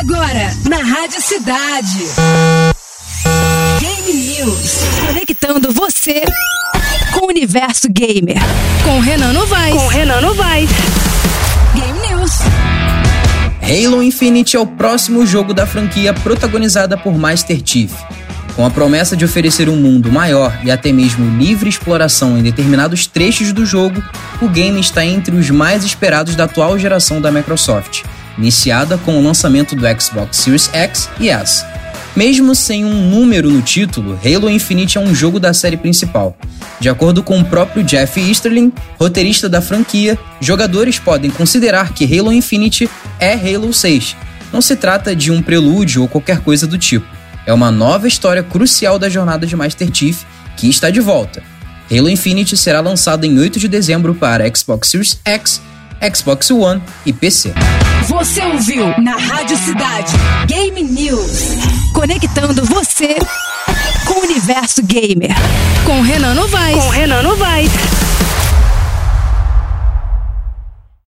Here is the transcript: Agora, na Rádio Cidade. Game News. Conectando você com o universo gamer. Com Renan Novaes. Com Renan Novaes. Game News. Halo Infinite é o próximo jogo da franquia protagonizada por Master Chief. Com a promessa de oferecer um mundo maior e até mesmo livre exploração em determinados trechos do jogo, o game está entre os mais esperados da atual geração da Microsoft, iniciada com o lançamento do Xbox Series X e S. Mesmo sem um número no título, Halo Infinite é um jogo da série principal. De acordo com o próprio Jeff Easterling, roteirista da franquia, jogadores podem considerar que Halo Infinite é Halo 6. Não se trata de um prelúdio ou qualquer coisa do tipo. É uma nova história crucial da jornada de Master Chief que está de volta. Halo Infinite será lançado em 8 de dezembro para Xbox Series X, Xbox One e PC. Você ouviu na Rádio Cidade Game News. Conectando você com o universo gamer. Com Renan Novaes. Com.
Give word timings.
Agora, 0.00 0.50
na 0.66 0.78
Rádio 0.78 1.20
Cidade. 1.20 1.98
Game 3.78 4.18
News. 4.18 4.78
Conectando 5.06 5.70
você 5.72 6.22
com 7.12 7.26
o 7.26 7.28
universo 7.28 7.86
gamer. 7.90 8.38
Com 8.82 8.98
Renan 9.00 9.34
Novaes. 9.34 9.74
Com 9.74 9.88
Renan 9.88 10.22
Novaes. 10.22 10.70
Game 11.74 11.98
News. 12.08 12.30
Halo 13.60 14.02
Infinite 14.02 14.56
é 14.56 14.58
o 14.58 14.66
próximo 14.66 15.26
jogo 15.26 15.52
da 15.52 15.66
franquia 15.66 16.14
protagonizada 16.14 16.96
por 16.96 17.18
Master 17.18 17.60
Chief. 17.62 17.92
Com 18.56 18.64
a 18.64 18.70
promessa 18.70 19.14
de 19.14 19.26
oferecer 19.26 19.68
um 19.68 19.76
mundo 19.76 20.10
maior 20.10 20.58
e 20.64 20.70
até 20.70 20.92
mesmo 20.92 21.38
livre 21.38 21.68
exploração 21.68 22.38
em 22.38 22.42
determinados 22.42 23.06
trechos 23.06 23.52
do 23.52 23.66
jogo, 23.66 24.02
o 24.40 24.48
game 24.48 24.80
está 24.80 25.04
entre 25.04 25.36
os 25.36 25.50
mais 25.50 25.84
esperados 25.84 26.34
da 26.34 26.44
atual 26.44 26.78
geração 26.78 27.20
da 27.20 27.30
Microsoft, 27.30 28.02
iniciada 28.40 28.96
com 28.98 29.18
o 29.18 29.22
lançamento 29.22 29.76
do 29.76 29.84
Xbox 30.00 30.38
Series 30.38 30.70
X 30.72 31.08
e 31.20 31.28
S. 31.28 31.64
Mesmo 32.16 32.54
sem 32.54 32.84
um 32.84 33.08
número 33.08 33.48
no 33.48 33.62
título, 33.62 34.18
Halo 34.24 34.50
Infinite 34.50 34.98
é 34.98 35.00
um 35.00 35.14
jogo 35.14 35.38
da 35.38 35.54
série 35.54 35.76
principal. 35.76 36.36
De 36.80 36.88
acordo 36.88 37.22
com 37.22 37.38
o 37.38 37.44
próprio 37.44 37.84
Jeff 37.84 38.18
Easterling, 38.18 38.72
roteirista 38.98 39.48
da 39.48 39.60
franquia, 39.60 40.18
jogadores 40.40 40.98
podem 40.98 41.30
considerar 41.30 41.92
que 41.92 42.04
Halo 42.04 42.32
Infinite 42.32 42.90
é 43.20 43.34
Halo 43.34 43.72
6. 43.72 44.16
Não 44.52 44.60
se 44.60 44.74
trata 44.74 45.14
de 45.14 45.30
um 45.30 45.40
prelúdio 45.40 46.02
ou 46.02 46.08
qualquer 46.08 46.40
coisa 46.40 46.66
do 46.66 46.76
tipo. 46.76 47.06
É 47.46 47.52
uma 47.52 47.70
nova 47.70 48.08
história 48.08 48.42
crucial 48.42 48.98
da 48.98 49.08
jornada 49.08 49.46
de 49.46 49.54
Master 49.54 49.88
Chief 49.92 50.22
que 50.56 50.68
está 50.68 50.90
de 50.90 51.00
volta. 51.00 51.42
Halo 51.90 52.08
Infinite 52.08 52.56
será 52.56 52.80
lançado 52.80 53.24
em 53.24 53.38
8 53.38 53.58
de 53.58 53.68
dezembro 53.68 54.14
para 54.14 54.44
Xbox 54.54 54.88
Series 54.88 55.20
X, 55.24 55.60
Xbox 56.12 56.50
One 56.50 56.82
e 57.04 57.12
PC. 57.12 57.52
Você 58.10 58.42
ouviu 58.42 58.86
na 59.00 59.16
Rádio 59.16 59.56
Cidade 59.56 60.12
Game 60.48 60.82
News. 60.82 61.54
Conectando 61.92 62.64
você 62.64 63.14
com 64.04 64.14
o 64.14 64.22
universo 64.24 64.82
gamer. 64.82 65.30
Com 65.86 66.00
Renan 66.00 66.34
Novaes. 66.34 66.84
Com. 66.84 66.89